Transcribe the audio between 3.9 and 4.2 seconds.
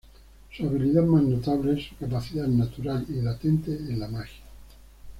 la